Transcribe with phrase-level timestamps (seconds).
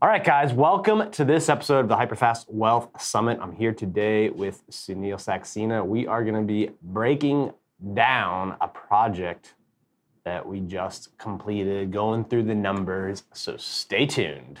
[0.00, 3.40] All right, guys, welcome to this episode of the Hyperfast Wealth Summit.
[3.42, 5.84] I'm here today with Sunil Saxena.
[5.84, 7.52] We are going to be breaking
[7.94, 9.54] down a project
[10.24, 13.24] that we just completed, going through the numbers.
[13.32, 14.60] So stay tuned.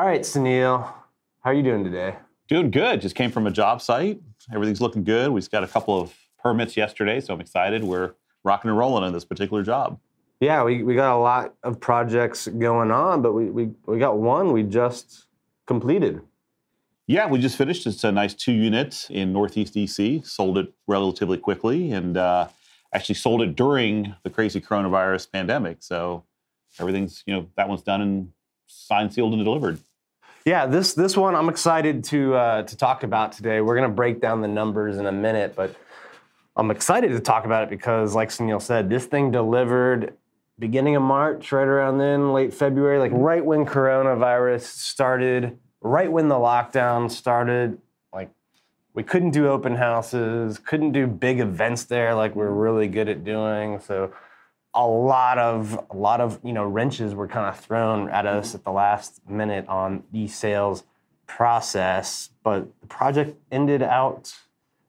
[0.00, 0.82] All right, Sunil,
[1.40, 2.16] how are you doing today?
[2.48, 3.02] Doing good.
[3.02, 4.18] Just came from a job site.
[4.50, 5.30] Everything's looking good.
[5.30, 7.84] We just got a couple of permits yesterday, so I'm excited.
[7.84, 10.00] We're rocking and rolling on this particular job.
[10.40, 14.16] Yeah, we, we got a lot of projects going on, but we, we, we got
[14.16, 15.26] one we just
[15.66, 16.22] completed.
[17.06, 17.86] Yeah, we just finished.
[17.86, 20.26] It's a nice two unit in Northeast DC.
[20.26, 22.48] Sold it relatively quickly and uh,
[22.94, 25.82] actually sold it during the crazy coronavirus pandemic.
[25.82, 26.24] So
[26.78, 28.32] everything's, you know, that one's done and
[28.66, 29.78] signed, sealed, and delivered.
[30.44, 33.60] Yeah, this this one I'm excited to uh, to talk about today.
[33.60, 35.76] We're to break down the numbers in a minute, but
[36.56, 40.14] I'm excited to talk about it because, like Sunil said, this thing delivered
[40.58, 46.28] beginning of March, right around then, late February, like right when coronavirus started, right when
[46.28, 47.78] the lockdown started.
[48.12, 48.30] Like
[48.94, 53.24] we couldn't do open houses, couldn't do big events there, like we're really good at
[53.24, 53.78] doing.
[53.80, 54.12] So
[54.74, 58.54] a lot of a lot of you know wrenches were kind of thrown at us
[58.54, 60.84] at the last minute on the sales
[61.26, 64.34] process, but the project ended out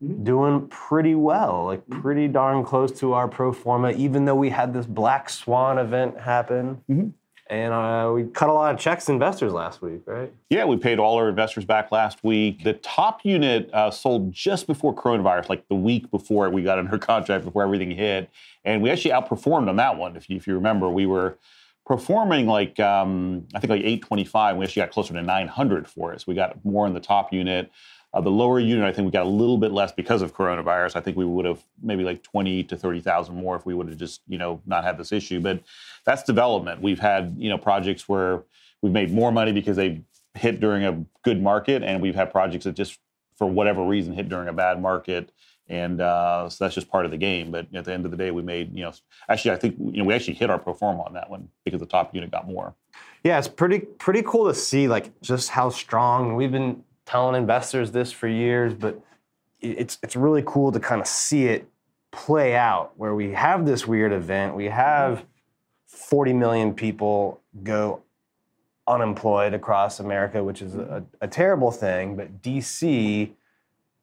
[0.03, 0.23] mm-hmm.
[0.23, 2.01] doing pretty well, like mm-hmm.
[2.01, 6.19] pretty darn close to our pro forma, even though we had this black swan event
[6.19, 6.81] happen.
[6.89, 7.09] Mm-hmm.
[7.51, 10.31] And uh, we cut a lot of checks to investors last week, right?
[10.49, 12.63] Yeah, we paid all our investors back last week.
[12.63, 16.97] The top unit uh, sold just before coronavirus, like the week before we got under
[16.97, 18.29] contract, before everything hit.
[18.63, 20.15] And we actually outperformed on that one.
[20.15, 21.37] If you, if you remember, we were
[21.85, 24.55] performing like, um, I think like 825.
[24.55, 26.25] We actually got closer to 900 for us.
[26.25, 27.69] We got more in the top unit.
[28.13, 30.97] Uh, the lower unit, I think we got a little bit less because of coronavirus.
[30.97, 33.97] I think we would have maybe like 20 to 30,000 more if we would have
[33.97, 35.39] just, you know, not had this issue.
[35.39, 35.63] But
[36.05, 36.81] that's development.
[36.81, 38.43] We've had, you know, projects where
[38.81, 40.01] we've made more money because they
[40.33, 42.99] hit during a good market, and we've had projects that just,
[43.37, 45.31] for whatever reason, hit during a bad market.
[45.69, 47.49] And uh, so that's just part of the game.
[47.49, 48.91] But at the end of the day, we made, you know,
[49.29, 51.79] actually, I think, you know, we actually hit our pro forma on that one because
[51.79, 52.75] the top unit got more.
[53.23, 57.91] Yeah, it's pretty pretty cool to see like just how strong we've been telling investors
[57.91, 59.01] this for years, but
[59.59, 61.67] it's it's really cool to kind of see it
[62.11, 65.25] play out where we have this weird event, we have
[65.87, 68.01] 40 million people go
[68.87, 73.31] unemployed across America, which is a, a terrible thing, but DC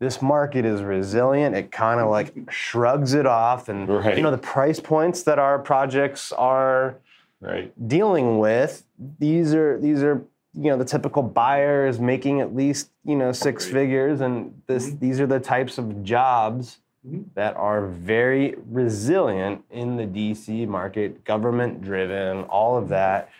[0.01, 1.57] this market is resilient.
[1.57, 4.17] It kind of like shrugs it off, and right.
[4.17, 6.97] you know the price points that our projects are
[7.41, 7.73] right.
[7.89, 8.85] dealing with.
[9.19, 10.23] These are these are
[10.59, 14.89] you know the typical buyer is making at least you know six figures and this
[14.89, 14.99] mm-hmm.
[14.99, 17.23] these are the types of jobs mm-hmm.
[17.35, 23.31] that are very resilient in the DC market government driven all of that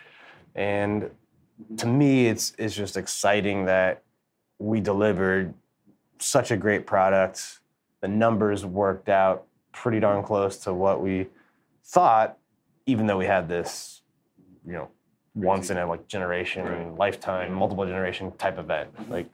[0.55, 1.11] and
[1.75, 4.01] to me it's it's just exciting that
[4.57, 5.53] we delivered
[6.19, 7.59] such a great product
[7.99, 11.27] the numbers worked out pretty darn close to what we
[11.83, 12.37] thought
[12.85, 14.03] even though we had this
[14.65, 14.89] you know
[15.39, 16.95] once in a like generation, right.
[16.95, 18.89] lifetime, multiple generation type event.
[19.09, 19.27] Like,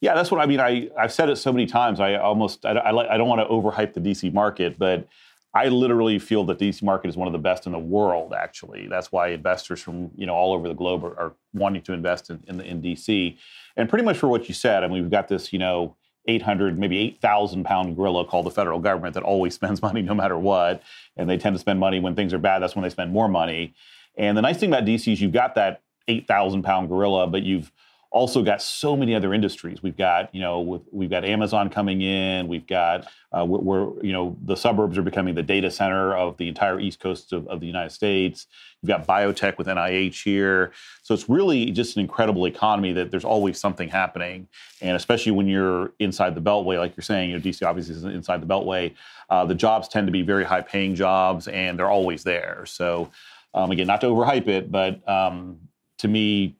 [0.00, 0.60] yeah, that's what I mean.
[0.60, 2.00] I I've said it so many times.
[2.00, 5.08] I almost I, I, I don't want to overhype the DC market, but
[5.54, 8.34] I literally feel that DC market is one of the best in the world.
[8.34, 11.92] Actually, that's why investors from you know all over the globe are, are wanting to
[11.92, 13.36] invest in, in, in DC,
[13.76, 14.84] and pretty much for what you said.
[14.84, 15.96] I mean, we've got this you know
[16.28, 20.38] 800, maybe 8,000 pound gorilla called the federal government that always spends money no matter
[20.38, 20.82] what.
[21.16, 22.60] And they tend to spend money when things are bad.
[22.62, 23.74] That's when they spend more money.
[24.16, 27.70] And the nice thing about DC is you've got that 8,000 pound gorilla, but you've
[28.16, 29.82] also got so many other industries.
[29.82, 32.48] We've got, you know, we've got Amazon coming in.
[32.48, 36.48] We've got, uh, we're, you know, the suburbs are becoming the data center of the
[36.48, 38.46] entire east coast of, of the United States.
[38.80, 40.72] You've got biotech with NIH here.
[41.02, 44.48] So it's really just an incredible economy that there's always something happening.
[44.80, 48.04] And especially when you're inside the Beltway, like you're saying, you know, DC obviously is
[48.04, 48.94] inside the Beltway.
[49.28, 52.64] Uh, the jobs tend to be very high paying jobs and they're always there.
[52.66, 53.10] So
[53.56, 55.58] um, again, not to overhype it, but um,
[55.98, 56.56] to me,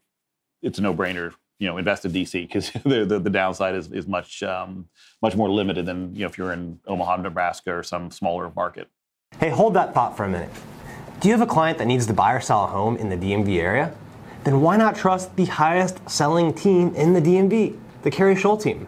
[0.63, 1.33] it's a no-brainer.
[1.59, 4.89] You know, invest in DC because the, the, the downside is is much um,
[5.23, 8.89] much more limited than you know if you're in Omaha, Nebraska, or some smaller market.
[9.39, 10.51] Hey, hold that thought for a minute.
[11.21, 13.17] Do you have a client that needs to buy or sell a home in the
[13.17, 13.95] DMV area?
[14.45, 18.87] Then why not trust the highest selling team in the DMV, the Kerry Shull team?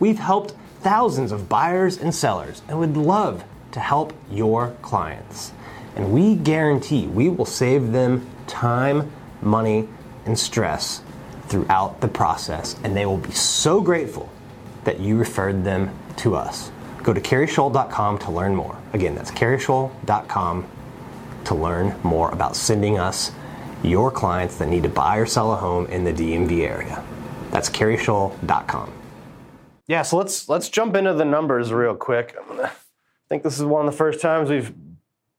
[0.00, 5.52] We've helped thousands of buyers and sellers and would love to help your clients.
[5.96, 9.10] And we guarantee we will save them time,
[9.42, 9.88] money,
[10.26, 11.02] and stress
[11.48, 12.76] throughout the process.
[12.84, 14.30] And they will be so grateful
[14.84, 16.70] that you referred them to us.
[17.02, 18.76] Go to kerryshull.com to learn more.
[18.92, 20.66] Again, that's kerryshull.com
[21.44, 23.32] to learn more about sending us
[23.82, 27.02] your clients that need to buy or sell a home in the DMV area.
[27.50, 28.92] That's kerryshull.com.
[29.86, 32.36] Yeah, so let's let's jump into the numbers real quick.
[32.50, 32.70] I
[33.28, 34.74] think this is one of the first times we've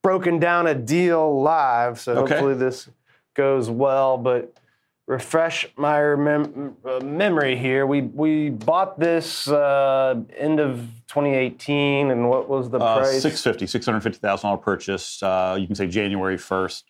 [0.03, 2.33] broken down a deal live, so Okay.
[2.35, 2.89] hopefully this
[3.35, 4.17] goes well.
[4.17, 4.53] But
[5.07, 7.85] refresh my remem- uh, memory here.
[7.85, 13.21] We we bought this uh, end of 2018, and what was the Uh, price?
[13.21, 13.65] 650
[14.19, 15.21] $650,000 purchase.
[15.23, 16.83] Uh, you can say January 1st,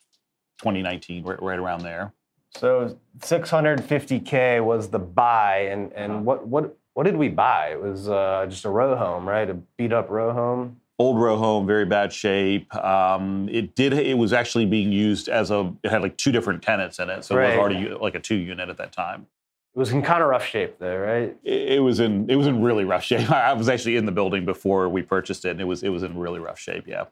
[0.60, 2.14] 2019, right, right around there.
[2.56, 6.22] So 650k was the buy, and and Uh-huh.
[6.22, 7.68] what what what did we buy?
[7.74, 9.48] It was uh, just a row home, right?
[9.48, 10.82] A beat up row home.
[11.00, 12.74] Old row home, very bad shape.
[12.74, 13.94] Um, it did.
[13.94, 15.72] It was actually being used as a.
[15.84, 18.36] It had like two different tenants in it, so it was already like a two
[18.36, 19.28] unit at that time.
[19.76, 21.38] It was in kind of rough shape, though, right?
[21.44, 22.28] It, it was in.
[22.32, 23.30] It was in really rough shape.
[23.32, 25.84] I was actually in the building before we purchased it, and it was.
[25.84, 26.88] It was in really rough shape.
[26.88, 27.06] Yeah.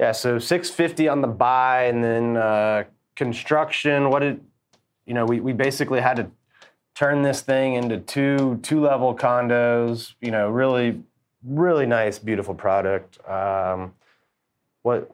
[0.00, 0.10] Yeah.
[0.10, 2.84] So 650 on the buy, and then uh,
[3.14, 4.10] construction.
[4.10, 4.40] What did
[5.06, 5.24] you know?
[5.24, 6.28] We we basically had to
[6.96, 10.14] turn this thing into two two level condos.
[10.20, 11.04] You know, really
[11.44, 13.18] really nice, beautiful product.
[13.28, 13.94] Um,
[14.82, 15.10] what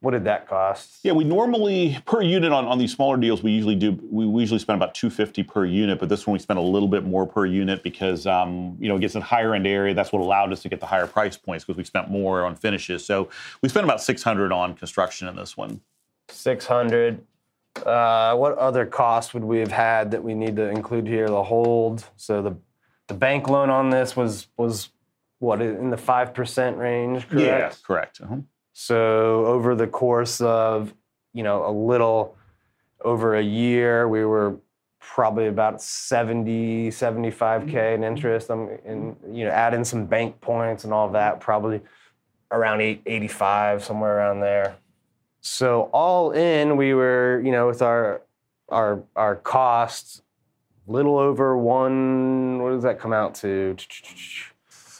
[0.00, 0.98] what did that cost?
[1.04, 4.42] Yeah, we normally per unit on, on these smaller deals we usually do we we
[4.42, 7.24] usually spend about 250 per unit, but this one we spent a little bit more
[7.24, 9.94] per unit because um, you know it gets in higher end area.
[9.94, 12.56] That's what allowed us to get the higher price points because we spent more on
[12.56, 13.06] finishes.
[13.06, 13.28] So
[13.62, 15.80] we spent about 600 on construction in this one.
[16.28, 17.24] 600.
[17.86, 21.28] Uh, what other costs would we have had that we need to include here?
[21.28, 22.04] The hold.
[22.16, 22.56] So the
[23.06, 24.88] the bank loan on this was was
[25.42, 27.44] what in the five percent range, correct?
[27.44, 28.20] Yeah, correct.
[28.22, 28.36] Uh-huh.
[28.72, 30.94] So over the course of
[31.34, 32.36] you know a little
[33.04, 34.56] over a year, we were
[35.00, 38.50] probably about 70, 75k in interest.
[38.50, 41.80] I'm in you know add in some bank points and all that, probably
[42.52, 44.76] around eight, 85, somewhere around there.
[45.40, 48.22] So all in, we were you know with our
[48.68, 50.22] our our costs,
[50.86, 52.62] little over one.
[52.62, 53.74] What does that come out to?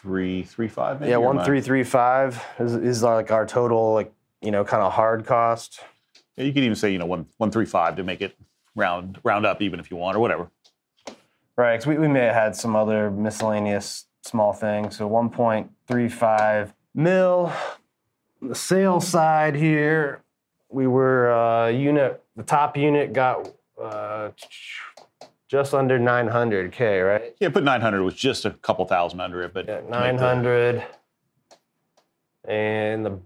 [0.02, 1.00] Three, three, five.
[1.00, 4.82] Maybe, Yeah, one three three five is is like our total like you know kind
[4.82, 5.78] of hard cost.
[6.36, 8.36] Yeah, you could even say you know one one three five to make it
[8.74, 10.48] round round up even if you want or whatever.
[11.56, 14.96] Right, 'cause we, we may have had some other miscellaneous small things.
[14.96, 17.52] So 1.35 mil.
[18.40, 20.22] The sales side here,
[20.68, 22.24] we were uh, unit.
[22.36, 23.48] The top unit got
[23.80, 24.30] uh,
[25.52, 27.36] just under 900k, right?
[27.38, 30.00] Yeah, put 900 was just a couple thousand under it, but Yeah, to make the-
[30.00, 30.82] 900.
[32.44, 33.18] And the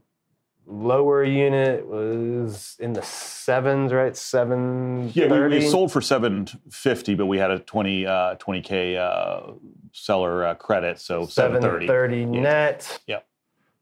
[0.67, 4.17] lower unit was in the sevens, right?
[4.17, 5.13] Seven.
[5.15, 9.53] Yeah, we, we sold for 750, but we had a 20 uh, 20k uh,
[9.93, 11.87] seller uh, credit, so 730.
[11.87, 12.99] 730 net.
[13.07, 13.25] Yep.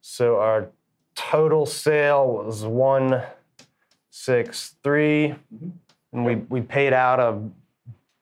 [0.02, 0.68] So our
[1.14, 5.34] total sale was 163
[6.12, 7.40] and we we paid out a,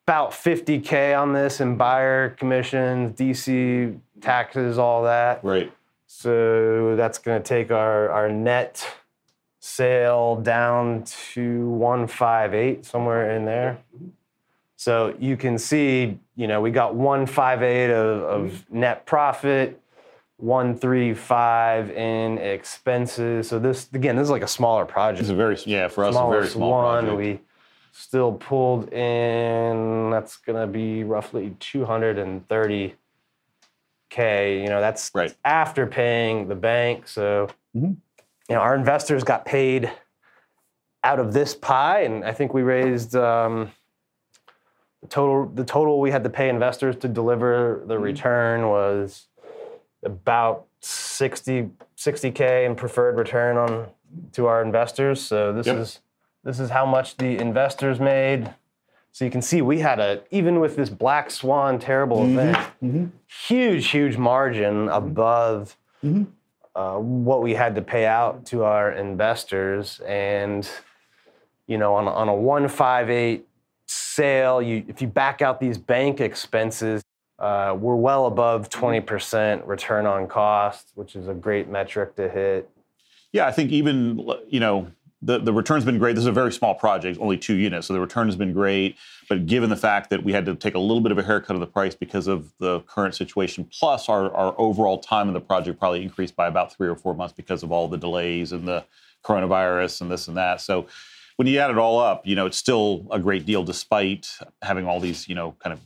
[0.07, 5.45] about 50k on this in buyer commissions, DC taxes, all that.
[5.45, 5.73] Right.
[6.07, 8.85] So that's going to take our our net
[9.61, 13.79] sale down to 158 somewhere in there.
[14.77, 19.81] So you can see, you know, we got 158 of, of net profit,
[20.39, 23.49] 135 in expenses.
[23.49, 26.17] So this again, this is like a smaller project It's a very yeah for us
[26.17, 27.05] a very small one.
[27.05, 27.19] project.
[27.19, 27.41] We
[27.93, 30.11] still pulled in.
[30.11, 32.97] That's gonna be roughly 230k.
[34.63, 35.35] You know, that's Right.
[35.45, 37.07] after paying the bank.
[37.07, 37.97] So, Mhm.
[38.49, 39.91] you know, our investors got paid
[41.05, 43.15] out of this pie, and I think we raised.
[43.17, 43.73] Um,
[45.03, 47.89] the total the total we had to pay investors to deliver Mm-hmm.
[47.89, 49.27] the return was
[50.05, 53.89] about 60 60k in preferred return on
[54.33, 55.77] to our investors so this Yep.
[55.77, 56.01] is
[56.45, 58.53] this is how much the investors made
[59.13, 62.39] so you can see we had a even with this black swan terrible Mm-hmm.
[62.87, 63.13] event
[63.47, 66.25] huge huge margin above Mm-hmm.
[66.75, 70.69] uh, what we had to pay out to our investors and
[71.69, 73.47] you know on, a- on a 158
[73.87, 77.03] sale you if you back out these bank expenses
[77.39, 82.69] uh, we're well above 20% return on cost which is a great metric to hit
[83.33, 84.19] Yeah, I think even
[84.49, 84.89] you know
[85.23, 86.15] the, the return's been great.
[86.15, 88.97] This is a very small project, only two units, so the return has been great.
[89.29, 91.55] But given the fact that we had to take a little bit of a haircut
[91.55, 95.41] of the price because of the current situation, plus our, our overall time in the
[95.41, 98.67] project probably increased by about three or four months because of all the delays and
[98.67, 98.85] the
[99.23, 100.61] coronavirus and this and that.
[100.61, 100.87] So
[101.37, 104.29] when you add it all up, you know, it's still a great deal despite
[104.61, 105.81] having all these, you know, kind of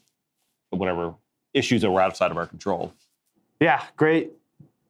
[0.70, 1.14] whatever
[1.52, 2.94] issues that were outside of our control.
[3.60, 4.32] Yeah, great,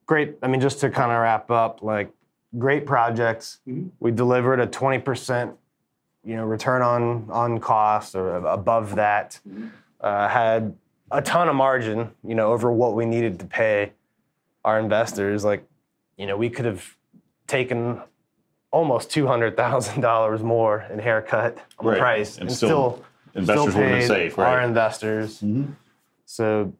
[0.05, 0.37] great.
[0.41, 2.11] I mean, just to kind of wrap up, like
[2.57, 3.59] great projects.
[3.67, 3.89] Mm-hmm.
[3.99, 5.53] We delivered a 20%,
[6.23, 9.39] you know, return on on cost or above that.
[9.47, 9.67] Mm-hmm.
[9.99, 10.75] Uh, had
[11.11, 13.93] a ton of margin, you know, over what we needed to pay
[14.63, 15.43] our investors.
[15.43, 15.65] Like,
[16.17, 16.97] you know, we could have
[17.47, 18.01] taken
[18.71, 21.99] almost two hundred thousand dollars more in haircut on right.
[21.99, 24.53] price, and, and still, still investors still paid safe, right?
[24.53, 25.37] Our investors.
[25.41, 25.71] Mm-hmm.
[26.25, 26.73] So,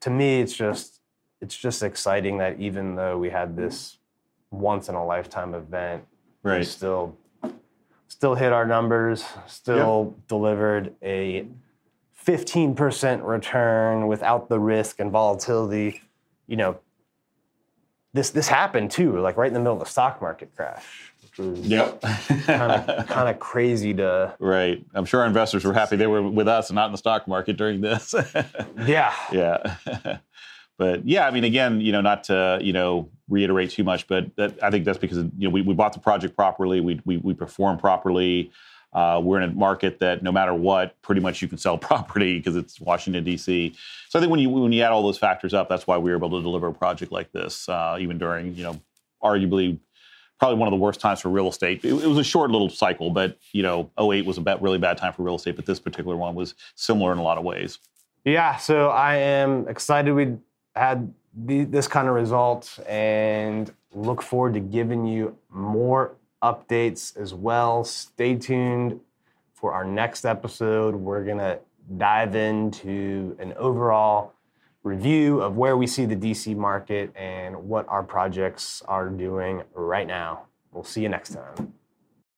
[0.00, 1.00] to me, it's just
[1.40, 3.95] it's just exciting that even though we had this
[4.56, 6.04] once in a lifetime event.
[6.42, 6.58] Right.
[6.58, 7.16] We still
[8.08, 10.28] still hit our numbers, still yep.
[10.28, 11.46] delivered a
[12.24, 16.02] 15% return without the risk and volatility.
[16.46, 16.78] You know,
[18.12, 21.12] this this happened too, like right in the middle of the stock market crash.
[21.38, 22.00] Yep.
[22.00, 24.84] kind of kind of crazy to Right.
[24.94, 27.28] I'm sure our investors were happy they were with us and not in the stock
[27.28, 28.14] market during this.
[28.86, 29.14] yeah.
[29.30, 29.76] Yeah.
[30.78, 34.34] but yeah, I mean, again, you know, not to you know reiterate too much, but
[34.36, 37.16] that, I think that's because you know we, we bought the project properly, we we,
[37.18, 38.50] we perform properly.
[38.92, 42.38] Uh, we're in a market that no matter what, pretty much you can sell property
[42.38, 43.74] because it's Washington D.C.
[44.08, 46.10] So I think when you when you add all those factors up, that's why we
[46.10, 48.80] were able to deliver a project like this, uh, even during you know
[49.22, 49.78] arguably
[50.38, 51.82] probably one of the worst times for real estate.
[51.82, 54.78] It, it was a short little cycle, but you know 08 was a bad, really
[54.78, 57.44] bad time for real estate, but this particular one was similar in a lot of
[57.44, 57.78] ways.
[58.24, 60.36] Yeah, so I am excited we
[60.76, 67.34] had the, this kind of result and look forward to giving you more updates as
[67.34, 67.84] well.
[67.84, 69.00] Stay tuned
[69.54, 70.94] for our next episode.
[70.94, 71.58] We're going to
[71.96, 74.34] dive into an overall
[74.82, 80.06] review of where we see the DC market and what our projects are doing right
[80.06, 80.44] now.
[80.72, 81.75] We'll see you next time.